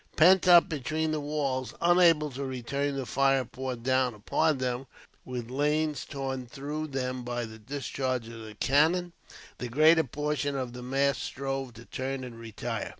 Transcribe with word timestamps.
Pent 0.15 0.47
up 0.47 0.67
between 0.67 1.11
the 1.11 1.19
walls, 1.19 1.75
unable 1.79 2.31
to 2.31 2.43
return 2.43 2.95
the 2.95 3.05
fire 3.05 3.45
poured 3.45 3.83
down 3.83 4.15
upon 4.15 4.57
them, 4.57 4.87
with 5.25 5.51
lanes 5.51 6.05
torn 6.05 6.47
through 6.47 6.87
them 6.87 7.23
by 7.23 7.45
the 7.45 7.59
discharge 7.59 8.27
of 8.27 8.41
the 8.41 8.55
cannon, 8.55 9.13
the 9.59 9.69
greater 9.69 10.03
portion 10.03 10.55
of 10.55 10.73
the 10.73 10.81
mass 10.81 11.19
strove 11.19 11.73
to 11.73 11.85
turn 11.85 12.23
and 12.23 12.39
retire. 12.39 12.89